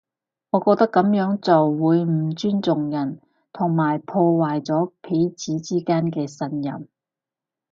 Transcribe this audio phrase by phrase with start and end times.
[0.49, 3.21] 我覺得噉樣做會唔尊重人，
[3.53, 6.87] 同埋破壞咗彼此之間嘅信任